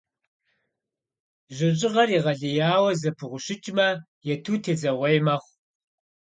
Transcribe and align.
Жьыщӏыгъэр 1.55 2.09
егъэлеяуэ 2.17 2.91
зэпыгъущыкӏмэ, 3.01 3.87
ету 4.33 4.55
тедзэгъуей 4.63 5.19
мэхъу. 5.25 5.51